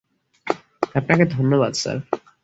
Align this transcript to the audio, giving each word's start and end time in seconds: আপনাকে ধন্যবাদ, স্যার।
আপনাকে 0.95 1.25
ধন্যবাদ, 1.25 1.73
স্যার। 1.73 1.97